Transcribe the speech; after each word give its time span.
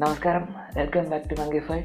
നമസ്കാരം. 0.00 0.44
Welcome 0.76 1.10
back 1.10 1.30
to 1.30 1.34
monkeyfied 1.40 1.84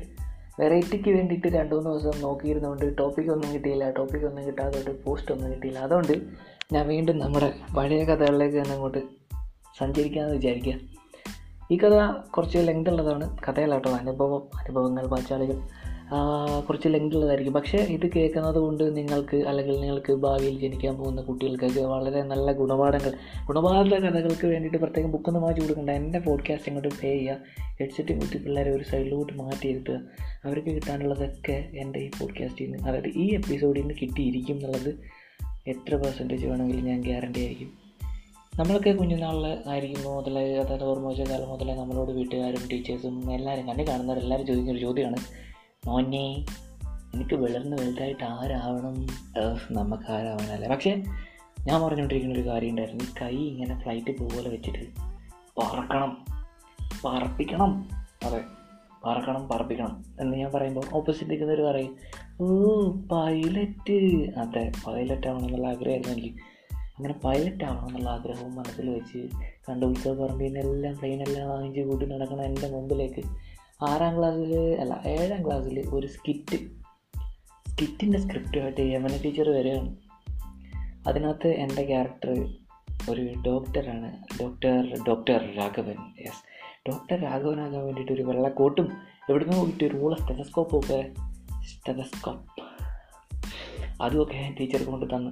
വെറൈറ്റിക്ക് 0.59 1.09
വേണ്ടിയിട്ട് 1.09 1.47
രണ്ട് 1.47 1.75
മൂന്ന് 1.75 1.89
ദിവസം 1.89 2.21
നോക്കിയിരുന്നുകൊണ്ട് 2.21 2.97
ടോപ്പിക് 2.97 3.29
ഒന്നും 3.31 3.54
കിട്ടിയില്ല. 3.54 3.89
ടോപ്പിക് 3.89 4.23
ഒന്നും 4.25 4.45
കിട്ടാത്തതുകൊണ്ട് 4.45 5.04
പോസ്റ്റ് 5.04 5.31
ഒന്നും 5.31 5.51
കിട്ടിയില്ല. 5.51 5.79
അതുകൊണ്ട് 5.79 6.13
ഞാൻ 6.73 6.87
വീണ്ടും 6.87 7.20
നമ്മുടെ 7.20 7.53
പഴയ 7.77 8.05
കഥകളിലേക്ക് 8.05 8.57
തന്നെ 8.57 8.73
അങ്ങോട്ട് 8.73 9.02
സഞ്ചരിക്കാമെന്ന് 9.80 10.35
വിചാരിക്കുക 10.35 10.73
ഈ 11.71 11.77
കഥ 11.77 11.99
കുറച്ച് 12.38 12.57
ലെങ്ത് 12.57 12.89
ഉള്ളതാണ്. 12.89 13.38
കഥയല്ലാട്ടോ 13.48 13.91
അനുഭവം 13.91 14.44
അനുഭവങ്ങൾ 14.57 15.07
പാച്ചാളികൾ 15.07 15.59
ആ, 15.59 15.88
കുറച്ച് 16.68 16.88
ലെങ്ത് 16.88 17.16
ഉള്ളതായിരിക്കും 17.16 17.54
പക്ഷേ 17.54 17.78
ഇത് 17.78 18.12
കേൾക്കുന്നത് 18.16 18.55
കൊണ്ട് 18.55 18.98
നിങ്ങൾക്ക് 18.98 19.38
അല്ലെങ്കിൽ 19.38 19.80
നിങ്ങൾക്ക് 19.80 20.14
ഭാവിയിൽ 20.14 20.59
ജനിക്കാൻ 20.59 20.96
പോകുന്ന 20.96 21.21
കുട്ടികൾക്കൊക്കെ 21.21 21.82
വളരെ 21.82 22.23
നല്ല 22.23 22.52
ഗുണപാഠങ്ങൾ. 22.52 23.13
ഗുണപാഠ 23.48 23.86
കഥകൾക്ക് 23.86 24.48
വേണ്ടിയിട്ട് 24.48 24.77
പ്രത്യേകം 24.77 25.12
ബുക്കൊന്നും 25.12 25.44
മാറ്റി 25.44 25.59
കൊടുക്കണ്ട. 25.59 25.90
എന്റെ 25.90 26.20
പോഡ്കാസ്റ്റ് 26.20 26.70
ഇങ്ങോട്ട് 26.70 27.02
പേ 27.03 27.17
ചെയ്യുക 27.17 27.38
ഹെഡ്സെറ്റ് 27.80 28.22
കുത്തി 28.22 28.38
പിള്ളേരെ 28.38 28.72
ഒരു 28.72 28.84
സൈഡിലോട്ട് 28.84 29.34
മാറ്റി 29.34 29.67
ഇരുത്തുക 29.67 30.02
അവർക്ക് 30.45 30.67
കിട്ടാനുള്ളതൊക്കെ 30.67 31.70
എന്റെ 31.77 32.00
ഈ 32.00 32.09
പോഡ്കാസ്റ്റിൽ 32.20 32.72
നിന്ന് 32.72 32.89
അതായത് 32.89 33.08
ഈ 33.08 33.34
എപ്പിസോഡിൽ 33.34 33.81
നിന്ന് 33.81 33.94
കിട്ടിയിരിക്കും 34.02 34.53
എന്നുള്ളത് 34.53 34.95
എത്ര 35.67 35.95
പെർസെന്റേജ് 35.95 36.45
വേണമെങ്കിലും 36.45 36.86
ഞാൻ 36.86 37.02
ഗ്യാരണ്ടി 37.02 37.39
ആയിരിക്കും. 37.39 37.73
നമ്മളൊക്കെ 38.59 38.89
കുഞ്ഞുനാളിൽ 38.89 39.70
ആയിരിക്കുമ്പോൾ 39.70 40.16
മുതലേ 40.16 40.58
അതായത് 40.58 40.84
ഓർമ്മ 40.84 41.08
വെച്ച 41.08 41.22
കാലം 41.22 41.50
മുതലേ 41.50 41.76
നമ്മളോട് 41.76 42.12
വീട്ടുകാരും 42.12 42.59
ടീച്ചേഴ്സും 42.72 43.34
എല്ലാവരും 43.34 43.67
കണ്ണി 43.67 43.88
കാണുന്നവർ 43.88 44.20
എല്ലാവരും 44.20 44.48
ചോദിക്കുന്ന 44.48 44.73
ഒരു 44.73 44.86
ചോദ്യമാണ്. 44.86 45.48
മോനെ 45.89 46.45
എനിക്ക് 47.13 47.35
വളർന്ന് 47.35 47.77
വലുതായിട്ട് 47.77 48.23
ആരാവണം? 48.23 49.07
നമുക്ക് 49.71 50.11
ആരാവാനല്ലേ 50.11 50.67
പക്ഷേ 50.70 51.03
ഞാൻ 51.67 51.81
പറഞ്ഞുകൊണ്ടിരിക്കുന്ന 51.81 52.39
ഒരു 52.39 52.47
കാര്യം 52.47 52.70
ഉണ്ടായിരുന്നു. 52.70 53.03
ഈ 53.03 53.07
കൈ 53.21 53.35
ഇങ്ങനെ 53.35 53.81
ഫ്ലൈറ്റ് 53.81 54.20
പോലെ 54.20 54.49
വെച്ചിട്ട് 54.49 54.85
പറക്കണം. 55.58 56.25
പറപ്പിക്കണം. 57.05 57.89
അതെ 58.23 58.41
പറക്കണം 59.05 59.47
പറപ്പിക്കണം 59.47 60.03
എന്ന് 60.19 60.38
ഞാൻ 60.38 60.52
പറയുമ്പോൾ 60.52 60.86
ഓപ്പോസിറ്റ് 60.94 61.31
നിൽക്കുന്നവർ 61.31 61.61
പറയും 61.61 61.97
ഓ 62.42 62.47
പൈലറ്റ് 63.11 63.94
അതെ 64.33 64.71
പൈലറ്റ് 64.88 65.27
ആവണം 65.27 65.45
എന്നുള്ള 65.45 65.67
ആഗ്രഹമായിരുന്നു 65.67 66.14
എനിക്ക്. 66.14 66.36
അങ്ങനെ 66.73 67.14
പൈലറ്റ് 67.14 67.64
ആവണം 67.64 67.88
എന്നുള്ള 67.88 68.09
ആഗ്രഹവും 68.09 68.55
മനസ്സിൽ 68.55 68.89
വെച്ച് 68.89 69.30
കണ്ട് 69.69 69.86
ഉത്സവ 69.86 70.25
പറമ്പിൽ 70.25 70.45
നിന്നെല്ലാം 70.45 70.97
പ്ലെയിനെല്ലാം 70.97 71.49
വാങ്ങിച്ച് 71.49 71.81
കൂട്ടി 71.81 72.05
നടക്കണം 72.05 72.42
എന്റെ 72.42 72.69
മുമ്പിലേക്ക് 72.69 73.48
ആറാം 73.81 74.17
ക്ലാസ്സിൽ 74.17 74.55
അല്ല 74.55 75.02
ഏഴാം 75.05 75.45
ക്ലാസ്സിൽ 75.45 75.89
ഒരു 75.89 76.08
സ്കിറ്റ് 76.08 76.58
സ്കിറ്റിന്റെ 77.69 78.19
സ്ക്രിപ്റ്റുമായിട്ട് 78.19 78.81
യമന 78.81 79.17
ടീച്ചർ 79.25 79.49
വരികയാണ് 79.49 79.95
അതിനകത്ത് 81.08 81.47
എന്റെ 81.47 81.86
ക്യാരക്ടർ 81.86 82.53
ഒരു 83.09 83.33
ഡോക്ടറാണ് 83.45 84.17
doctor 84.41 85.03
doctor 85.08 85.55
Raghavan. 85.58 85.95
Yes 86.19 86.41
doctor 86.89 87.21
രാഘവനാകാൻ 87.21 87.86
വേണ്ടിയിട്ട് 87.86 88.11
ഒരു 88.11 88.21
വെള്ളക്കോട്ടും 88.21 88.97
എവിടുന്ന് 89.30 89.58
പോയിട്ട് 89.58 89.83
ഒരു 89.83 89.97
റൂള 89.97 90.16
സ്റ്റെതസ്കോപ്പും 90.16 90.80
ഒക്കെ 90.80 91.11
സ്റ്റെതസ്കോപ്പ് 91.61 92.64
അതുമൊക്കെ 94.02 94.55
ടീച്ചർ 94.59 94.83
കൊണ്ട് 94.83 95.05
തന്നു. 95.05 95.31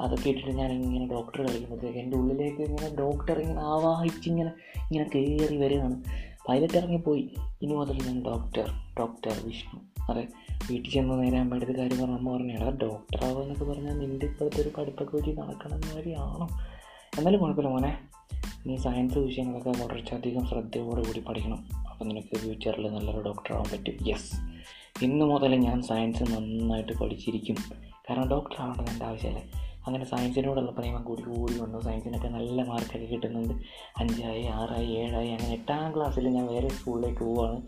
അതൊക്കെ 0.00 0.28
ഇട്ടിട്ട് 0.28 0.50
ഞാൻ 0.50 0.72
ഇങ്ങനെ 0.72 1.08
ഡോക്ടർ 1.08 1.42
കളിക്കുമ്പോഴത്തേക്ക് 1.42 1.98
എന്റെ 1.98 2.16
ഉള്ളിലേക്ക് 2.16 2.62
ഇങ്ങനെ 2.62 2.96
ഡോക്ടർ 2.96 3.38
ഇങ്ങനെ 3.38 3.60
ആവാഹിച്ച് 3.60 4.28
ഇങ്ങനെ 4.28 4.50
ഇങ്ങനെ 4.78 5.10
കയറി 5.14 5.56
വരികയാണ്. 5.56 6.02
പൈലറ്റ് 6.48 6.78
ഇറങ്ങിപ്പോയി 6.78 7.30
ഇനി 7.62 7.74
മുതൽ 7.74 8.06
ഞാൻ 8.06 8.22
ഡോക്ടർ 8.22 8.70
ഡോക്ടർ 9.00 9.40
വിഷ്ണു. 9.44 9.80
അതെ 10.10 10.28
വീട്ടിൽ 10.70 10.90
ചെന്ന് 10.90 11.22
നേരെ 11.22 11.38
അമ്മയുടെ 11.38 11.72
കാര്യം 11.72 12.02
പറഞ്ഞ 12.02 12.14
അമ്മ 12.14 12.36
പറഞ്ഞു 12.36 12.52
എടാ 12.52 12.70
ഡോക്ടർ 12.82 13.24
ആവുമെന്നൊക്കെ 13.24 13.64
പറഞ്ഞാൽ 13.64 13.98
നിന്റെ 13.98 14.26
ഇപ്പോഴത്തെ 14.26 14.62
ഒരു 14.62 14.70
പഠിപ്പൊക്കെ 14.78 15.16
വെച്ച് 15.16 15.30
നടക്കണം 15.30 15.80
കാര്യമാണോ 15.96 16.48
എന്നാലും 17.18 17.40
കുഴപ്പമില്ല 17.40 17.70
മോനെ. 17.70 17.98
നീ 18.66 18.76
സയൻസ് 18.76 19.18
വിഷയങ്ങളൊക്കെ 19.18 19.70
കുറച്ചധികം 19.70 20.46
ശ്രദ്ധയോടെ 20.46 21.02
കൂടി 21.02 21.20
പഠിക്കണം. 21.20 21.88
അപ്പോൾ 21.90 22.04
നിനക്ക് 22.04 22.36
ഫ്യൂച്ചറിൽ 22.36 22.88
നല്ലൊരു 22.88 23.20
ഡോക്ടർ 23.20 23.52
ആവാൻ 23.52 23.64
പറ്റും. 23.72 24.08
യെസ് 24.08 24.34
ഇന്ന് 25.04 25.24
മുതൽ 25.24 25.54
ഞാൻ 25.54 25.82
സയൻസ് 25.82 26.22
നന്നായിട്ട് 26.22 26.92
പഠിച്ചിരിക്കും. 26.98 27.56
കാരണം 28.10 28.28
ഡോക്ടർ 28.28 28.56
ആവേണ്ടത് 28.60 28.92
എന്റെ 28.92 29.04
ആവശ്യമല്ലേ? 29.04 29.61
അങ്ങനെ 29.86 30.04
സയൻസിനോടുള്ള 30.04 30.70
പ്രേമം 30.70 31.02
കൂടി 31.02 31.22
കൂടി 31.22 31.58
വന്നു. 31.58 31.80
സയൻസിനൊക്കെ 31.80 32.28
നല്ല 32.28 32.62
മാർക്കൊക്കെ 32.62 33.06
കിട്ടുന്നുണ്ട്. 33.06 33.54
അഞ്ചായി 33.96 34.42
ആറായി 34.42 34.86
ഏഴായി 34.86 35.28
അങ്ങനെ 35.28 35.52
എട്ടാം 35.52 35.96
ക്ലാസ്സിൽ 35.96 36.28
ഞാൻ 36.28 36.46
വേറെ 36.46 36.68
സ്കൂളിലേക്ക് 36.68 37.20
പോവുകയാണ് 37.20 37.62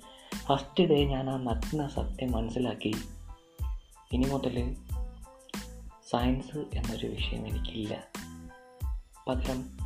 ഫസ്റ്റ് 0.46 0.84
ഡേ 0.84 1.04
ഞാൻ 1.04 1.30
ആ 1.30 1.36
നഗ്ന 1.36 1.86
സത്യം 1.86 2.32
മനസ്സിലാക്കി. 2.32 2.94
ഇനി 4.12 4.26
മുതൽ 4.28 4.74
സയൻസ് 6.10 6.58
എന്നൊരു 6.58 7.06
വിഷയം 7.06 7.48
എനിക്കില്ല. 7.48 8.04
പകരം 9.28 9.84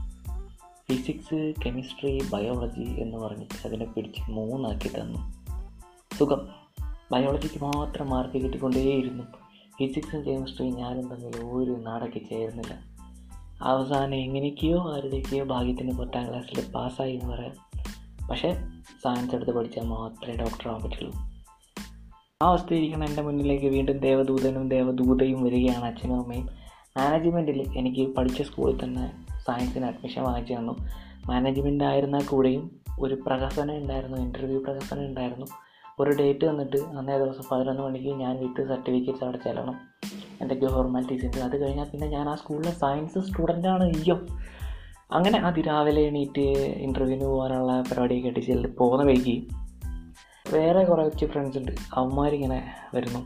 ഫിസിക്സ് 0.89 1.55
കെമിസ്ട്രി 1.67 2.23
ബയോളജി 2.33 3.01
എന്ന് 3.01 3.19
പറഞ്ഞിട്ട് 3.19 3.67
അതിനെ 3.67 3.85
പിടിച്ച് 3.85 4.31
മൂന്നാക്കി 4.31 4.89
തന്നു. 4.89 5.19
സുഖം. 6.19 6.49
ബയോളജിക്ക് 7.13 7.65
മാത്രം 7.65 8.11
മാർക്ക് 8.11 8.45
കിട്ടിക്കൊണ്ടേയിരുന്നു. 8.45 9.25
ഫിസിക്സും 9.79 10.23
കെമിസ്ട്രിയും 10.23 10.77
ഞാനും 10.77 11.09
തമ്മിൽ 11.09 11.41
ഒരു 11.41 11.71
നാടൊക്കെ 11.71 12.19
ചേരുന്നില്ല. 12.19 12.79
അവസാനം 13.63 14.15
എങ്ങനെയൊക്കെയോ 14.15 14.95
ആരുടെയൊക്കെയോ 14.95 15.45
ഭാഗ്യത്തിന് 15.45 15.99
പത്താം 15.99 16.29
ക്ലാസ്സിൽ 16.29 16.73
പാസ്സായി 16.73 17.17
എന്ന് 17.17 17.35
പറയാം. 17.35 17.69
പക്ഷേ 18.31 18.53
സയൻസ് 19.05 19.35
എടുത്ത് 19.35 19.53
പഠിച്ചാൽ 19.53 19.83
മാത്രമേ 19.83 20.37
ഡോക്ടർ 20.37 20.69
ആവാൻ 20.69 20.83
പറ്റുള്ളൂ. 20.83 21.13
ആ 22.43 22.49
അവസ്ഥയിരിക്കണം 22.49 23.05
എന്റെ 23.05 23.23
മുന്നിലേക്ക് 23.23 23.67
വീണ്ടും 23.67 23.99
ദേവദൂതനും 23.99 24.69
ദേവദൂതയും 24.69 25.45
വരികയാണ് 25.45 25.85
അച്ഛനും 25.85 26.23
അമ്മയും. 26.23 26.49
മാനേജ്മെന്റിൽ 26.99 27.73
എനിക്ക് 27.77 28.15
പഠിച്ച 28.15 28.43
സ്കൂളിൽ 28.43 28.85
തന്നെ 28.85 29.27
സയൻസിന് 29.39 29.85
അഡ്മിഷൻ 29.85 30.23
വാങ്ങിച്ചു 30.23 30.55
തന്നു. 30.55 30.77
മാനേജ്മെന്റ് 31.27 31.85
ആയിരുന്നാൽ 31.85 32.25
കൂടെയും 32.25 32.81
ഒരു 33.01 33.15
പ്രകസനം 33.15 33.77
ഉണ്ടായിരുന്നു 33.77 34.19
ഇന്റർവ്യൂ 34.19 34.61
പ്രകസനം 34.61 35.07
ഉണ്ടായിരുന്നു. 35.07 35.47
ഒരു 36.01 36.11
ഡേറ്റ് 36.11 36.51
തന്നിട്ട് 36.51 36.77
അന്നേ 36.77 37.19
ദിവസം 37.19 37.43
പതിനൊന്ന് 37.53 37.83
മണിക്ക് 37.83 38.09
ഞാൻ 38.09 38.37
വിത്ത് 38.37 38.69
സർട്ടിഫിക്കറ്റ്സ് 38.69 39.25
അവിടെ 39.25 39.39
ചെല്ലണം. 39.45 39.75
എന്തൊക്കെയോ 40.41 40.69
ഫോർമാലിറ്റീസ് 40.69 41.25
ഉണ്ട്. 41.25 41.37
അത് 41.37 41.63
കഴിഞ്ഞാൽ 41.63 41.85
പിന്നെ 41.85 42.07
ഞാൻ 42.07 42.29
ആ 42.29 42.35
സ്കൂളിലെ 42.35 42.71
സയൻസ് 42.71 43.19
സ്റ്റുഡന്റാണ് 43.19 43.85
അയ്യോ. 43.85 44.19
അങ്ങനെ 45.13 45.39
അതിരാവിലെ 45.39 46.03
എണീറ്റ് 46.03 46.41
ഇന്റർവ്യൂവിന് 46.79 47.25
പോകാനുള്ള 47.25 47.83
പരിപാടിയൊക്കെ 47.83 48.29
ആയിട്ട് 48.29 48.47
ചെല്ലി 48.47 48.69
പോകുന്ന 48.69 49.05
വഴിക്ക് 49.05 49.43
വേറെ 50.55 50.85
കുറച്ച് 50.85 51.27
ഫ്രണ്ട്സ് 51.27 51.59
ഉണ്ട്. 51.59 51.73
അവന്മാരിങ്ങനെ 51.95 52.75
വരുന്നു. 52.95 53.19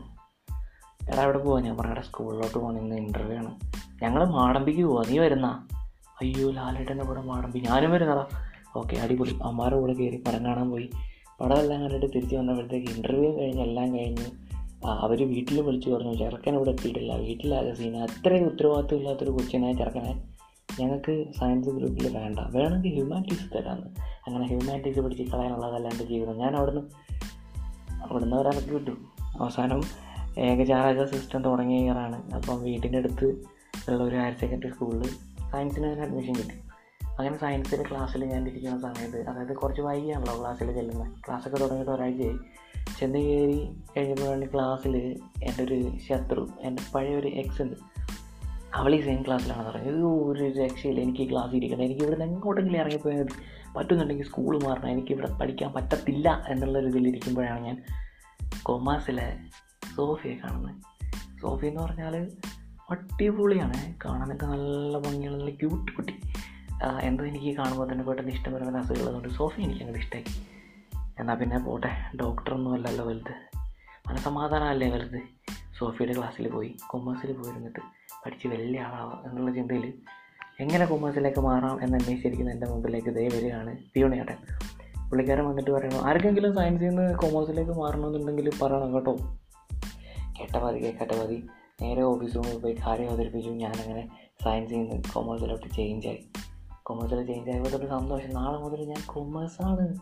എടാ 1.11 1.23
അവിടെ 1.23 1.37
പോവാ? 1.37 1.61
ഞാൻ 1.61 1.77
പറഞ്ഞ 1.77 2.01
സ്കൂളിലോട്ട് 2.01 2.57
പോകണം 2.57 2.77
ഇന്ന് 2.77 2.95
ഇന്റർവ്യൂ 2.95 3.37
ആണ്. 3.37 3.55
ഞങ്ങൾ 4.03 4.25
മാടമ്പിക്ക് 4.25 4.83
പോവാ. 4.83 5.03
നീ 5.09 5.19
വരുന്നാ? 5.19 5.67
അയ്യോ 6.21 6.51
ലാലേട്ടന്റെ 6.51 7.05
കൂടെ 7.05 7.21
മാടമ്പി. 7.21 7.59
ഞാനും 7.59 7.91
വരുന്നതാ 7.91 8.25
ഓക്കെ 8.75 8.95
അടിപൊളി. 8.95 9.39
അമ്മാരുടെ 9.43 9.79
കൂടെ 9.79 9.93
കയറി 9.93 10.17
പടം 10.17 10.45
കാണാൻ 10.45 10.69
പോയി. 10.71 10.89
പടം 11.43 11.57
എല്ലാം 11.57 11.81
കണ്ടിട്ട് 11.81 12.05
തിരിച്ച് 12.05 12.35
വന്നപ്പോഴത്തേക്ക് 12.35 12.87
ഇന്റർവ്യൂ 12.87 13.37
കഴിഞ്ഞ് 13.37 13.61
എല്ലാം 13.61 13.97
കഴിഞ്ഞ് 13.97 14.25
അവർ 14.85 15.27
വീട്ടിൽ 15.27 15.61
വിളിച്ച് 15.61 15.89
പറഞ്ഞു 15.89 16.13
ചെറുക്കൻ 16.13 16.55
ഇവിടെ 16.55 16.69
എത്തിയിട്ടില്ല 16.69 17.15
വീട്ടിലാകെ 17.15 17.73
സീന 17.73 17.97
അത്രയും 17.97 18.45
ഉത്തരവാദിത്വം 18.45 18.97
ഇല്ലാത്തൊരു 18.97 19.31
കൊച്ചിനെ 19.31 19.73
ചെറുക്കനെ 19.73 20.23
ഞങ്ങൾക്ക് 20.79 21.25
സയൻസ് 21.39 21.69
ഗ്രൂപ്പിൽ 21.69 22.17
വേണ്ട. 22.17 22.39
വേണമെങ്കിൽ 22.39 22.93
ഹ്യൂമാനിറ്റീസ് 22.93 23.53
തരാമെന്ന് 23.53 23.87
അങ്ങനെ 24.27 24.47
ഹ്യൂമാനിറ്റീസ് 24.47 24.99
പിടിച്ച് 24.99 25.23
കളയാനുള്ളതല്ലാണ്ട് 25.23 26.03
ജീവിതം. 26.03 26.37
ഞാൻ 26.37 26.55
അവിടുന്ന് 26.55 26.81
അവിടുന്ന് 28.03 28.35
ഒരാൾക്ക് 28.35 28.73
കിട്ടും 28.73 29.07
അവസാനം 29.39 29.81
ഏകജാലക 30.37 31.05
സിസ്റ്റം 31.05 31.43
തുടങ്ങിയ 31.43 31.77
ഇയറാണ് 31.77 32.33
അപ്പം 32.33 32.63
വീട്ടിന്റെ 32.63 32.97
അടുത്ത് 32.97 33.25
ഉള്ള 33.89 34.03
ഒരു 34.03 34.15
ഹയർ 34.15 34.33
സെക്കൻഡറി 34.33 34.69
സ്കൂളിൽ 34.69 35.07
സയൻസിന് 35.51 35.87
അഡ്മിഷൻ 35.87 36.33
കിട്ടി. 36.33 36.55
അങ്ങനെ 37.19 37.37
സയൻസിന്റെ 37.37 37.89
ക്ലാസ്സിൽ 37.89 38.25
ഞാൻ 38.25 38.47
ഇരിക്കുന്ന 38.47 38.79
സമയത്ത് 38.79 39.29
അതായത് 39.29 39.55
കുറച്ച് 39.55 39.81
വൈകിയാണല്ലോ 39.81 40.39
ക്ലാസ്സിൽ 40.39 40.73
ചെല്ലുന്നത് 40.73 41.11
ക്ലാസ്സൊക്കെ 41.27 41.57
തുടങ്ങിയിട്ട് 41.57 41.91
ഒരാഴ്ചയായി. 41.91 42.37
ചെന്ന് 42.99 43.19
കയറി 43.19 43.69
കഴിഞ്ഞപ്പോഴാണ് 43.97 44.53
ക്ലാസ്സിൽ 44.53 45.19
എന്റെ 45.43 45.63
ഒരു 45.63 45.97
ശത്രു 46.09 46.49
എന്റെ 46.61 46.83
പഴയ 46.95 47.15
ഒരു 47.15 47.27
എക്സ് 47.27 47.61
ഉണ്ട്. 47.61 47.75
അവൾ 48.75 48.95
ഈ 48.95 49.01
സെയിം 49.01 49.23
ക്ലാസ്സിലാണെന്ന് 49.23 49.71
പറഞ്ഞത് 49.71 49.87
ഇത് 49.87 50.01
ഒരു 50.01 50.59
രക്ഷയില്ല. 50.59 51.01
എനിക്ക് 51.01 51.21
ഈ 51.21 51.31
ക്ലാസ്സിൽ 51.31 51.57
ഇരിക്കണം 51.57 51.81
എനിക്ക് 51.81 52.01
ഇവിടെ 52.01 52.15
നിന്ന് 52.15 52.35
എങ്ങോട്ടെങ്കിലും 52.35 52.79
ഇറങ്ങിപ്പോയാൽ 52.79 53.23
മതി. 53.23 53.33
പറ്റുന്നുണ്ടെങ്കിൽ 53.77 54.25
സ്കൂൾ 54.25 54.63
മാറണം. 54.63 54.89
എനിക്ക് 54.89 55.11
ഇവിടെ 55.11 55.33
പഠിക്കാൻ 55.33 55.73
പറ്റത്തില്ല 55.73 56.45
എന്നുള്ള 56.47 56.79
ഒരു 56.79 56.87
ഇതിലിരിക്കുമ്പോഴാണ് 56.87 57.63
ഞാൻ 57.63 57.83
കൊമേഴ്സിലെ 58.63 59.37
സോഫിയെ 59.95 60.35
കാണുന്നത്. 60.35 60.75
സോഫി 61.41 61.67
എന്ന് 61.67 61.81
പറഞ്ഞാൽ 61.81 62.31
അടിപൊളിയാണ്. 62.91 63.93
കാണാനൊക്കെ 64.05 64.45
നല്ല 64.45 64.97
ഭംഗിയുള്ള 64.97 65.37
നല്ല 65.37 65.49
ക്യൂട്ട് 65.49 65.91
കുട്ടി. 65.91 66.13
എന്തോ 67.01 67.25
എനിക്ക് 67.25 67.57
കാണുമ്പോൾ 67.57 67.91
തന്നെ 67.91 68.03
പെട്ടെന്ന് 68.03 68.31
ഇഷ്ടം 68.31 68.53
വരുന്ന 68.53 68.77
അസുഖമുള്ളതുകൊണ്ട് 68.77 69.29
സോഫി 69.29 69.61
എനിക്ക് 69.61 69.83
ഇഷ്ടമായി 69.83 70.25
എന്നാൽ 71.19 71.35
പിന്നെ 71.35 71.59
പോട്ടെ 71.59 71.89
ഡോക്ടറൊന്നും 72.15 72.73
അല്ലല്ലോ 72.73 73.05
വലുത്. 73.05 73.57
മനസമാധാനമല്ലേ 74.07 74.89
വലുത്? 74.89 75.21
സോഫിയുടെ 75.79 76.13
ക്ലാസ്സിൽ 76.13 76.49
പോയി 76.49 76.75
കൊമേഴ്സിൽ 76.87 77.33
പോയിരുന്നിട്ട് 77.33 77.79
പഠിച്ച് 78.25 78.47
വലിയ 78.47 78.79
ആളാവാം 78.79 79.23
എന്നുള്ള 79.25 79.51
ചിന്തയിൽ 79.51 79.93
എങ്ങനെ 80.59 80.85
കൊമേഴ്സിലേക്ക് 80.85 81.39
മാറാം 81.39 81.83
എന്ന് 81.83 81.97
അന്വേഷിച്ചിരിക്കുന്ന 81.97 82.51
എന്റെ 82.51 82.67
മുമ്പിലേക്ക് 82.67 83.15
ദേ 83.15 83.27
വരികയാണ് 83.27 83.77
പിയോണിയാട്ടൻ 83.93 84.37
പുള്ളിക്കാരൻ 85.09 85.45
വന്നിട്ട് 85.45 85.71
പറയണം 85.71 86.07
ആർക്കെങ്കിലും 86.07 86.55
സയൻസിൽ 86.55 86.89
നിന്ന് 86.89 87.15
കൊമേഴ്സിലേക്ക് 87.15 87.71
മാറണമെന്നുണ്ടെങ്കിൽ 87.71 88.51
പറയണം 88.61 88.93
കേട്ടോ. 88.93 89.15
കേട്ട 90.39 90.57
മതി 90.57 90.83
കേൾക്കട്ട 90.83 91.11
മതി. 91.11 91.47
നേരെ 91.81 92.01
ഓഫീസ് 92.01 92.37
പോയി 92.37 92.75
കാര്യം 92.87 93.09
അവതരിപ്പിച്ചു. 93.09 93.49
ഞാനങ്ങനെ 93.49 94.09
സയൻസിൽ 94.43 94.75
നിന്ന് 94.75 95.03
കൊമേഴ്സിലോട്ട് 95.13 95.73
ചേഞ്ചായി 95.73 96.27
കൊമേഴ്സിൽ 96.83 97.25
ചേഞ്ച് 97.25 97.71
തൊട്ട് 97.71 97.89
സന്തോഷം. 97.89 98.33
നാളെ 98.33 98.57
മുതൽ 98.57 98.83
ഞാൻ 98.83 99.03
കൊമേഴ്സാണ് 99.07 99.95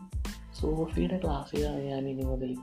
സോഫിയുടെ 0.60 1.20
ക്ലാസ്സിലാണ് 1.24 1.80
ഞാൻ 1.80 2.08
ഇനി 2.08 2.22
മുതൽ. 2.22 2.56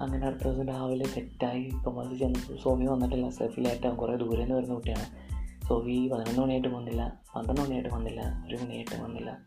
അങ്ങനെ 0.00 0.26
അടുത്ത 0.26 0.48
ദിവസം 0.48 0.68
രാവിലെ 0.68 1.06
സെറ്റായി 1.06 1.70
കൊമേഴ്സ് 1.84 2.18
ചെന്ന് 2.18 2.38
സോഫി 2.62 2.84
വന്നിട്ടില്ല. 2.84 3.30
സെഫിലായിട്ടാകും 3.30 3.96
കുറേ 3.96 4.16
ദൂരെ 4.16 4.40
നിന്ന് 4.40 4.54
വരുന്ന 4.54 4.74
കുട്ടിയാണ്. 4.74 5.30
സോഫി 5.68 6.08
പതിനൊന്ന് 6.08 6.42
മണിയായിട്ട് 6.42 6.68
വന്നില്ല 6.68 7.20
പന്ത്രണ്ട് 7.36 7.60
മണിയായിട്ട് 7.60 7.94
വന്നില്ല 7.94 8.44
ഒരു 8.48 8.56
മണിയായിട്ട് 8.56 9.02
വന്നില്ല. 9.02 9.38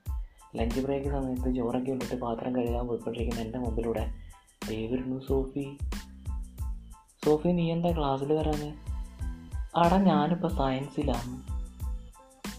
ലഞ്ച് 0.55 0.79
ബ്രേക്ക് 0.79 1.07
സമയത്ത് 1.07 1.55
ചോറൊക്കെ 1.55 1.91
ഇട്ടിട്ട് 1.91 2.21
പാത്രം 2.21 2.55
കഴുകാൻ 2.55 2.87
പോയിക്കൊണ്ടിരിക്കുന്ന 2.87 3.41
എന്റെ 3.41 3.59
മുമ്പിലൂടെ. 3.59 4.11
ദൈവരുന്നു 4.69 5.21
സോഫി. 5.27 5.77
സോഫി 7.25 7.47
നീ 7.47 7.71
എന്താ 7.71 7.91
ക്ലാസ്സിൽ 7.91 8.33
വരാന്ന് 8.33 8.93
ആടാ 9.77 9.97
ഞാനിപ്പോൾ 9.97 10.47
സയൻസിലാണ് 10.47 11.53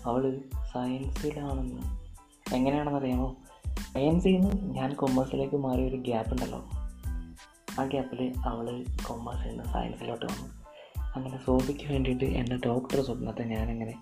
അവൾ 0.09 0.41
സയൻസിലാണെന്ന് 0.75 1.83
എങ്ങനെയാണെന്നറിയാമോ? 2.55 3.37
സയൻസിൽ 3.95 4.41
നിന്ന് 4.41 4.75
ഞാൻ 4.75 4.95
കൊമേഴ്സിലേക്ക് 4.95 5.57
മാറിയ 5.57 5.87
ഒരു 5.87 5.97
ഗ്യാപ്പ് 5.97 6.33
ഉണ്ടല്ലോ. 6.33 6.59
ആ 7.81 7.85
ഗ്യാപ്പിൽ 7.85 8.33
അവൾ 8.47 8.85
കൊമേഴ്സിൽ 9.07 9.49
നിന്ന് 9.49 9.65
സയൻസിലോട്ട് 9.65 10.27
വന്നു. 10.27 10.65
അങ്ങനെ 11.17 11.39
സോഫിക്ക് 11.47 11.93
വേണ്ടിയിട്ട് 11.93 12.25
എന്റെ 12.25 12.57
ഡോക്ടർ 12.67 13.01
സ്വപ്നത്തെ 13.01 13.45
ഞാനങ്ങനെ 13.45 13.95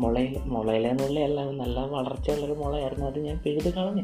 മുളയിൽ 0.00 0.38
മുളയിലെന്നുള്ള 0.44 1.20
എല്ലാം 1.20 1.58
നല്ല 1.58 1.80
വളർച്ചയുള്ളൊരു 1.80 2.52
മുളയായിരുന്നു. 2.52 3.06
അത് 3.06 3.18
ഞാൻ 3.18 3.38
പിഴുത് 3.38 3.74
കളഞ്ഞു. 3.74 4.02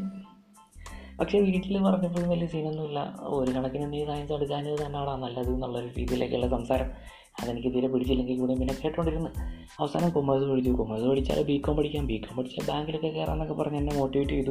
പക്ഷേ 1.21 1.41
വീട്ടിൽ 1.41 1.83
പറഞ്ഞപ്പോഴും 1.83 2.29
വലിയ 2.29 2.47
സീനൊന്നുമില്ല. 2.47 3.17
ഒരു 3.21 3.51
കണക്കിന് 3.51 3.93
നീ 3.93 4.05
സയൻസ് 4.05 4.33
എടുക്കാനത് 4.33 4.87
തന്നെയാണോ 4.87 5.17
നല്ലത് 5.17 5.49
എന്നുള്ളൊരു 5.49 5.89
രീതിയിലേക്കുള്ള 5.99 6.49
സംസാരം. 6.49 6.91
അതെനിക്ക് 7.43 7.75
തീരെ 7.75 7.89
പിടിച്ചില്ലെങ്കിൽ 7.89 8.39
കൂടെ 8.39 8.55
പിന്നെ 8.55 8.75
കേട്ടോണ്ടിരുന്നു. 8.85 9.31
അവസാനം 9.81 10.11
കൊമേഴ്സ് 10.11 10.47
പഠിച്ചു 10.47 10.71
കൊമേഴ്സ് 10.71 11.07
പഠിച്ചാൽ 11.07 11.43
ബി 11.43 11.57
കോം 11.57 11.77
പഠിക്കാം. 11.77 12.07
ബി 12.07 12.17
കോം 12.17 12.37
പഠിച്ചാൽ 12.37 12.69
ബാങ്കിലൊക്കെ 12.69 13.09
കയറാമെന്നൊക്കെ 13.09 13.55
പറഞ്ഞ് 13.55 13.79
എന്നെ 13.79 13.97
മോട്ടിവേറ്റ് 13.97 14.33
ചെയ്തു. 14.33 14.51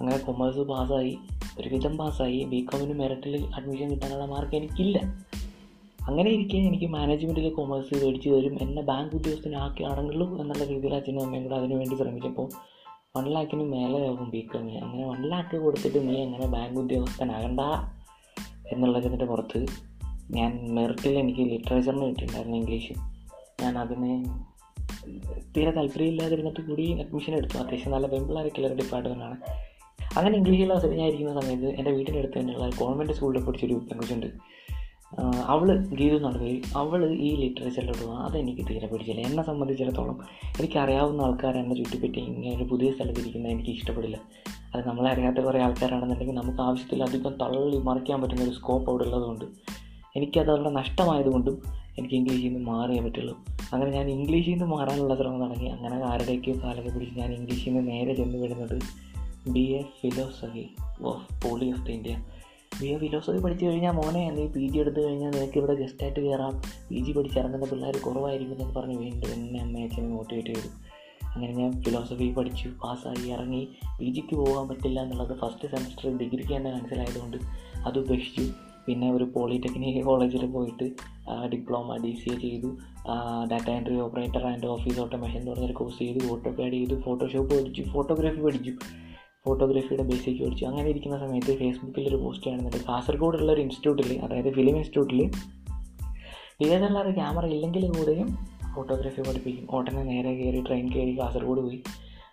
അങ്ങനെ 0.00 0.18
കൊമേഴ്സ് 0.18 0.58
പാസ്സായി. 0.58 1.18
ഒരുവിധം 1.60 1.96
പാസ്സായി. 1.96 2.44
ബി 2.44 2.60
കോമിന് 2.60 2.92
മെറിറ്റിൽ 2.92 3.50
അഡ്മിഷൻ 3.54 3.90
കിട്ടാനുള്ള 3.90 4.24
മാർക്ക് 4.24 4.56
എനിക്കില്ല. 4.56 4.98
അങ്ങനെ 6.08 6.30
ഇരിക്കെ 6.30 6.56
എനിക്ക് 6.56 6.86
മാനേജ്മെന്റിൽ 6.86 7.50
കൊമേഴ്സ് 7.50 8.04
മേടിച്ച് 8.04 8.28
തരും. 8.28 8.58
എന്നെ 8.60 8.82
ബാങ്ക് 8.82 9.14
ഉദ്യോഗസ്ഥനാക്കി 9.14 9.82
അടങ്ങുള്ളൂ 9.82 10.40
എന്നുള്ള 10.40 10.64
രീതിയിൽ 10.64 10.94
അച്ഛനും 10.94 11.22
അമ്മയും 11.24 11.42
കൂടെ 11.42 11.54
അതിനുവേണ്ടി 11.54 11.96
ശ്രമിച്ചപ്പോൾ 11.96 12.48
വൺ 13.16 13.24
ലാക്കിന് 13.24 13.62
മേലെ 13.62 14.08
ആകും 14.08 14.30
ബി 14.30 14.40
കോമി 14.40 14.72
അങ്ങനെ 14.72 15.06
വൺ 15.08 15.22
ലാക്ക് 15.22 15.56
കൊടുത്തിട്ട് 15.56 16.08
നീ 16.08 16.16
എങ്ങനെ 16.16 16.46
ബാങ്ക് 16.46 16.80
ഉദ്യോഗസ്ഥനാകണ്ട 16.80 17.60
എന്നുള്ളതിന്റെ 18.72 19.24
പുറത്ത് 19.24 19.66
ഞാൻ 20.30 20.74
മെറിറ്റിൽ 20.74 21.18
എനിക്ക് 21.18 21.40
ലിറ്ററേച്ചറിന് 21.40 22.06
കിട്ടിയിട്ടുണ്ടായിരുന്നു 22.06 22.56
ഇംഗ്ലീഷ് 22.56 22.92
ഞാൻ 23.62 23.78
അതിന് 23.78 24.24
തീരെ 25.56 25.70
താല്പര്യമില്ലാതിരുന്നിട്ട് 25.70 26.60
കൂടി 26.60 26.92
അഡ്മിഷൻ 26.92 27.34
എടുത്തു. 27.34 27.58
അത്യാവശ്യം 27.58 27.92
നല്ല 27.92 28.06
പെമ്പിളാരൊക്കെയുള്ള 28.06 28.74
ഒരു 28.74 28.82
ഡിപ്പാർട്ട്മെന്റാണ് 28.82 29.36
അങ്ങനെ 30.16 30.36
ഇംഗ്ലീഷ് 30.36 30.64
ക്ലാസ്സിൽ 30.64 30.94
ഞാൻ 30.94 31.08
ഇരിക്കുന്ന 31.08 31.40
സമയത്ത് 31.40 31.66
എന്റെ 31.66 31.90
വീട്ടിന്റെ 31.90 32.18
അടുത്ത് 32.18 32.38
തന്നെയുള്ള 32.38 32.68
ഗവൺമെന്റ് 32.68 33.12
സ്കൂളിൽ 33.12 33.44
പഠിച്ചൊരു 33.44 33.74
പെൺകുച്ചുണ്ട് 33.74 34.26
അവൾ 35.46 35.76
ഗീതു 35.76 36.16
എന്നാണ് 36.16 36.38
പേര് 36.38 36.62
അവൾ 36.76 37.12
ഈ 37.12 37.36
ലിറ്ററേച്ചറിലോട്ട് 37.36 38.04
പോകുക 38.04 38.18
അതെനിക്ക് 38.18 38.62
തീരെ 38.70 38.86
പിടിച്ചില്ല. 38.86 39.20
എന്നെ 39.20 39.42
സംബന്ധിച്ചിടത്തോളം 39.42 40.18
എനിക്കറിയാവുന്ന 40.58 41.22
ആൾക്കാർ 41.22 41.58
എന്നെ 41.58 41.76
ചുറ്റിപ്പറ്റി 41.76 42.18
ഇങ്ങനെ 42.18 42.56
ഒരു 42.56 42.64
പുതിയ 42.64 42.92
സ്ഥലത്ത് 42.92 43.20
ഇരിക്കുന്നത് 43.20 43.52
എനിക്ക് 43.52 43.70
ഇഷ്ടപ്പെടില്ല. 43.70 44.18
അത് 44.74 44.88
നമ്മളെ 44.88 45.10
അറിയാത്ത 45.10 45.36
കുറേ 45.36 45.60
ആൾക്കാരാണെന്നുണ്ടെങ്കിൽ 45.60 46.34
നമുക്ക് 46.34 46.60
ആവശ്യത്തിലധികം 46.60 47.34
തള്ളി 47.42 47.76
മറിക്കാൻ 47.78 48.22
പറ്റുന്ന 48.22 48.42
ഒരു 48.42 48.50
സ്കോപ്പ് 48.50 48.90
അവിടെ 48.90 49.04
ഉള്ളതുകൊണ്ട് 49.04 49.44
എനിക്കത് 50.16 50.50
അവിടെ 50.50 50.70
നഷ്ടമായതുകൊണ്ടും 50.70 51.62
എനിക്ക് 51.98 52.14
ഇംഗ്ലീഷിൽ 52.14 52.48
നിന്ന് 52.48 52.70
മാറിയേ 52.70 53.00
പറ്റുള്ളൂ. 53.00 53.38
അങ്ങനെ 53.72 53.90
ഞാൻ 53.90 54.10
ഇംഗ്ലീഷിൽ 54.10 54.50
നിന്ന് 54.50 54.64
മാറാനുള്ള 54.64 55.14
ശ്രമം 55.14 55.40
തുടങ്ങി. 55.40 55.66
അങ്ങനെ 55.66 56.04
ആരുടെയൊക്കെ 56.04 56.50
കാലൊക്കെ 56.50 56.90
പിടിച്ച് 56.90 57.18
ഞാൻ 57.18 57.32
ഇംഗ്ലീഷിൽ 57.32 57.72
നിന്ന് 57.72 57.90
നേരെ 57.90 58.14
ചെന്ന് 58.14 58.38
വിടുന്നത് 58.38 58.80
B 59.50 59.60
A 59.60 59.82
philosophy 59.82 60.68
of 61.02 61.42
poly 61.42 61.70
of 61.70 61.90
India 61.90 62.16
B 62.80 62.88
philosophy 63.00 63.40
പഠിച്ചു 63.44 63.64
കഴിഞ്ഞാൽ 63.68 63.94
മോനെ 63.98 64.20
നീ 64.34 64.42
പി 64.56 64.64
ജി 64.72 64.78
എടുത്തു 64.82 65.00
കഴിഞ്ഞാൽ 65.04 65.30
നിനക്ക് 65.36 65.56
ഇവിടെ 65.60 65.74
ഗസ്റ്റായിട്ട് 65.80 66.20
കയറാം 66.26 66.54
പി 66.88 66.98
ജി 67.04 67.12
പഠിച്ചിറങ്ങുന്ന 67.16 67.66
പിള്ളേർ 67.70 67.96
കുറവായിരിക്കും 68.04 68.54
എന്നൊക്കെ 68.54 68.74
പറഞ്ഞ് 68.78 68.96
വീണ്ടും 69.04 69.30
എന്നെ 69.36 69.60
അമ്മയെ 69.64 69.86
അച്ഛനെ 69.86 70.08
മോട്ടിവേറ്റ് 70.08 70.52
ചെയ്തു. 70.54 70.70
അങ്ങനെ 71.32 71.52
ഞാൻ 71.60 71.72
ഫിലോസഫി 71.84 72.28
പഠിച്ചു 72.36 72.68
പാസ്സായി 72.82 73.24
ഇറങ്ങി. 73.34 73.62
പി 73.98 74.08
ജിക്ക് 74.16 74.36
പോകാൻ 74.42 74.64
പറ്റില്ല 74.68 74.98
എന്നുള്ളത് 75.06 75.34
ഫസ്റ്റ് 75.42 75.70
സെമസ്റ്റർ 75.74 76.08
ഡിഗ്രിക്ക് 76.22 76.54
തന്നെ 76.56 76.70
മനസ്സിലായതുകൊണ്ട് 76.76 77.38
അത് 77.88 77.98
ഉപേക്ഷിച്ചു. 78.04 78.46
പിന്നെ 78.86 79.08
ഒരു 79.16 79.26
പോളിടെക്നിക് 79.34 80.00
കോളേജിൽ 80.08 80.44
പോയിട്ട് 80.54 80.86
ഡിപ്ലോമ 81.54 81.96
ഡി 82.04 82.12
സി 82.20 82.30
എ 82.34 82.36
ചെയ്തു. 82.44 82.70
Data 83.50 83.68
entry 83.78 83.98
operator 84.06 84.44
and 84.52 84.70
office 84.76 85.00
automation 85.06 85.38
എന്ന് 85.40 85.52
പറഞ്ഞൊരു 85.52 85.76
കോഴ്സ് 85.80 85.98
ചെയ്തു 86.04 86.20
ഓട്ടോ 86.32 86.50
പാഡ് 86.60 86.74
ചെയ്തു 86.78 86.96
ഫോട്ടോഷോപ്പ് 87.06 87.52
പഠിച്ചു 87.58 87.84
ഫോട്ടോഗ്രാഫി 87.94 88.40
പഠിച്ചു. 88.46 88.74
ഫോട്ടോഗ്രാഫിയുടെ 89.48 90.02
ബേസിക് 90.02 90.44
പഠിച്ചു 90.44 90.64
അങ്ങനെ 90.64 90.88
ഇരിക്കുന്ന 90.88 91.18
സമയത്ത് 91.18 91.58
ഫേസ്ബുക്കിൽ 91.58 92.08
ഒരു 92.08 92.16
പോസ്റ്റ് 92.16 92.50
കാണുന്നുണ്ട്. 92.50 92.76
കാസർഗോഡുള്ള 92.76 93.52
ഒരു 93.52 93.60
ഇൻസ്റ്റിറ്റ്യൂട്ടിൽ 93.60 94.20
അതായത് 94.20 94.52
ഫിലിം 94.52 94.76
ഇൻസ്റ്റിറ്റ്യൂട്ടിൽ 94.76 95.30
ഒരു 96.98 97.14
ക്യാമറ 97.14 97.46
ഇല്ലെങ്കിൽ 97.46 97.86
കൂടെയും 97.86 98.28
ഫോട്ടോഗ്രാഫി 98.74 99.20
പഠിപ്പിക്കും. 99.20 99.76
ഉടനെ 99.76 100.02
നേരെ 100.02 100.34
കയറി 100.34 100.62
ട്രെയിൻ 100.66 100.92
കയറി 100.92 101.18
കാസർഗോഡ് 101.18 101.60
പോയി. 101.60 101.82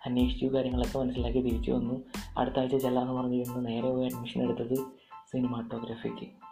അന്വേഷിച്ചു 0.06 0.46
കാര്യങ്ങളൊക്കെ 0.46 0.98
മനസ്സിലാക്കി 0.98 1.40
തിരിച്ചു 1.40 1.70
വന്നു. 1.70 2.02
അടുത്ത 2.38 2.58
ആഴ്ച 2.58 2.76
ചെല്ലാമെന്ന് 2.76 3.20
പറഞ്ഞിരുന്നു. 3.20 3.68
നേരെ 3.68 3.90
പോയി 3.90 4.04
അഡ്മിഷൻ 4.04 4.42
എടുത്തത് 4.42 4.76
സിനിമാറ്റോഗ്രാഫിക്ക് 5.32 6.45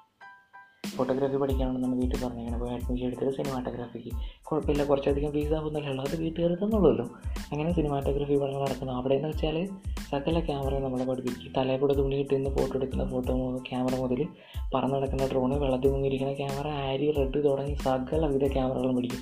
ഫോട്ടോഗ്രാഫി 0.87 1.37
പഠിക്കാണെന്നാണ് 1.37 1.95
വീട്ടിൽ 1.95 2.25
പറഞ്ഞു 2.25 2.39
അങ്ങനെ 2.39 2.59
പോയി 2.59 2.71
അഡ്മിഷൻ 2.71 3.07
എടുത്തത് 3.07 3.35
സിനിമാറ്റോഗ്രാഫിക്ക് 3.35 4.17
കുഴപ്പമില്ല 4.43 4.85
കുറച്ചധികം 4.85 5.33
ഫീസ് 5.33 5.53
ആവുന്നില്ലല്ലോ 5.53 6.05
അത് 6.05 6.17
വീട്ടുകാർ 6.17 6.55
തന്നുള്ളൂ 6.55 7.13
അങ്ങനെ 7.53 7.73
സിനിമാറ്റോഗ്രാഫി 7.73 8.37
പഠനം 8.37 8.61
നടക്കുന്നു. 8.61 8.93
അവിടെ 8.93 9.15
എന്ന് 9.15 9.29
വെച്ചാൽ 9.29 9.69
സകല 10.11 10.41
ക്യാമറ 10.41 10.79
നമ്മളെ 10.79 11.05
പഠിപ്പിക്കും. 11.05 11.53
തലയിൽ 11.57 11.93
തുണി 11.93 12.17
കിട്ടുന്ന 12.17 12.49
ഫോട്ടോ 12.49 12.77
എടുക്കുന്ന 12.77 13.11
ഫോട്ടോ 13.11 13.59
ക്യാമറ 13.59 13.97
മുതൽ 13.97 14.27
പറന്ന് 14.75 14.97
നടക്കുന്ന 14.97 15.27
ഡ്രോണ് 15.27 15.55
വെള്ളത്തിൽ 15.55 15.91
മുങ്ങിയിരിക്കുന്ന 15.91 16.33
ക്യാമറ 16.33 16.69
ആരി 16.69 17.11
റെഡ് 17.11 17.45
തുടങ്ങി 17.45 17.75
സകല 17.75 18.27
വിധ 18.27 18.53
ക്യാമറകളും 18.53 18.97
പഠിക്കും. 18.97 19.19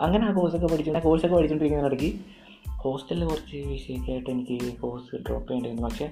അങ്ങനെ 0.00 0.26
ആ 0.26 0.32
കോഴ്സൊക്കെ 0.32 0.66
പഠിച്ചു. 0.66 0.90
ആ 0.90 0.98
കോഴ്സൊക്കെ 0.98 1.36
പഠിച്ചുകൊണ്ടിരിക്കുന്ന 1.36 1.84
നടക്കി 1.88 2.20
ഹോസ്റ്റലിൽ 2.70 3.24
കുറച്ച് 3.24 3.56
വിഷയമൊക്കെ 3.56 4.12
ആയിട്ട് 4.12 4.30
എനിക്ക് 4.30 4.80
കോഴ്സ് 4.80 5.16
ഡ്രോപ്പ് 5.16 5.48
ചെയ്യേണ്ടി 5.48 5.70
വന്നു. 5.70 5.82
പക്ഷേ 5.82 6.04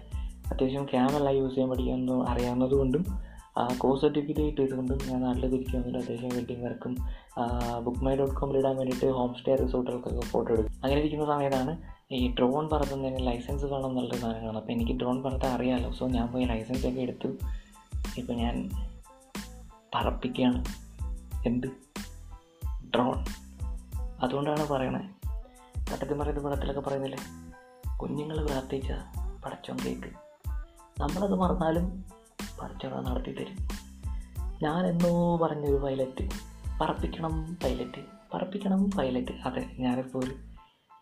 അത്യാവശ്യം 0.53 0.85
ക്യാമറ 0.85 1.29
യൂസ് 1.29 1.55
ചെയ്യാൻ 1.55 1.71
പഠിക്കാമെന്ന് 1.71 2.13
അറിയാവുന്നത് 2.13 2.71
കൊണ്ടും 2.71 3.05
ആ 3.09 3.30
കോഴ്സ് 3.79 4.03
സർട്ടിഫിക്കറ്റ് 4.03 4.47
കിട്ടിയതുകൊണ്ടും 4.47 4.99
ഞാൻ 5.07 5.21
നാട്ടിൽ 5.21 5.51
തിരിച്ചു 5.51 5.77
വന്നിട്ട് 5.77 5.99
അത്യാവശ്യം 5.99 6.29
വെഡിങ് 6.29 6.65
വർക്കും 6.65 6.97
ബുക്ക് 7.85 7.99
മൈ 7.99 8.17
ഡോട്ട് 8.17 8.35
കോമിൽ 8.35 8.59
ഇടാൻ 8.59 8.77
വേണ്ടിയിട്ട് 8.77 9.11
ഹോം 9.11 9.35
സ്റ്റേ 9.35 9.55
റിസോർട്ടുകൾക്കൊക്കെ 9.55 10.21
ഫോട്ടോ 10.21 10.53
എടുക്കും. 10.53 10.73
അങ്ങനെ 10.73 11.01
ഇരിക്കുന്ന 11.01 11.25
സമയത്താണ് 11.25 11.83
ഈ 12.13 12.35
ഡ്രോൺ 12.35 12.69
പറത്തുന്നതിന് 12.73 13.27
ലൈസൻസ് 13.27 13.65
വേണം 13.65 13.89
എന്നുള്ള 13.89 14.17
സാധനങ്ങളാണ് 14.17 14.59
അപ്പോൾ 14.59 14.73
എനിക്ക് 14.73 14.93
ഡ്രോൺ 14.93 15.23
പറത്താൻ 15.23 15.53
അറിയാമല്ലോ 15.53 15.93
സോ 15.93 16.07
ഞാൻ 16.07 16.33
പോയി 16.33 16.45
ലൈസൻസ് 16.45 16.87
ഒക്കെ 16.87 17.01
എടുത്തു. 17.01 17.29
ഇപ്പോൾ 18.17 18.33
ഞാൻ 18.33 18.71
പറപ്പിക്കുകയാണ്. 19.95 20.65
എന്ത്? 21.47 21.67
ഡ്രോൺ 22.95 23.25
അതുകൊണ്ടാണ് 24.23 24.69
പറയണേ. 24.69 25.09
പട്ടത്തിൽ 25.93 26.19
പറയുന്ന 26.19 26.41
പടത്തിലൊക്കെ 26.41 26.81
പറയുന്നില്ലേ? 26.81 27.19
കുഞ്ഞുങ്ങൾ 27.97 28.47
പ്രാർത്ഥിച്ച 28.47 28.93
പടച്ചോൻ 29.45 29.77
കേക്ക്. 29.87 30.11
നമ്മളത് 31.01 31.35
മറന്നാലും 31.35 32.20
പടച്ചോൻ 32.63 33.05
നടത്തി 33.05 33.33
തരും. 33.33 33.69
ഞാൻ 34.63 34.87
എന്നോ 34.87 35.37
പറഞ്ഞൊരു 35.37 35.77
പൈലറ്റ് 35.77 36.29
പറപ്പിക്കണം 36.81 37.55
പൈലറ്റ് 37.65 38.03
പറപ്പിക്കണം 38.35 38.91
പൈലറ്റ് 38.91 39.33
അതെ 39.33 39.71
ഞാനിപ്പോൾ 39.79 40.25
ഒരു 40.25 40.35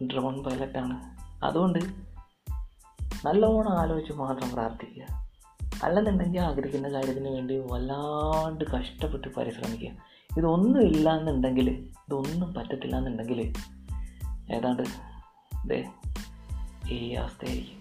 ഡ്രോൺ 0.06 0.42
പൈലറ്റാണ് 0.42 0.96
അതുകൊണ്ട് 1.44 1.78
നല്ലോണം 3.26 3.72
ആലോചിച്ച് 3.72 4.12
മാത്രം 4.12 4.52
പ്രാർത്ഥിക്കുക. 4.52 5.28
അല്ലെന്നുണ്ടെങ്കിൽ 5.82 6.40
ആഗ്രഹിക്കുന്ന 6.40 6.92
കാര്യത്തിന് 6.92 7.28
വേണ്ടി 7.28 7.58
വല്ലാണ്ട് 7.58 8.64
കഷ്ടപ്പെട്ട് 8.64 9.28
പരിശ്രമിക്കുക. 9.28 9.90
ഇതൊന്നും 10.38 10.82
ഇല്ല 10.82 11.18
എന്നുണ്ടെങ്കിൽ 11.18 11.70
ഇതൊന്നും 11.70 12.54
പറ്റത്തില്ല 12.54 12.96
എന്നുണ്ടെങ്കിൽ 12.96 13.52
ഏതാണ്ട് 14.52 14.82
ഈ 16.90 17.12
അവസ്ഥയായിരിക്കും. 17.12 17.77